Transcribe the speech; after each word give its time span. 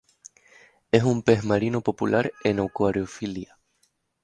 Es 0.91 1.03
un 1.03 1.21
pez 1.21 1.43
marino 1.43 1.81
popular 1.81 2.31
en 2.43 2.59
acuariofilia. 2.59 3.59